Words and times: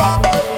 Bye. 0.00 0.49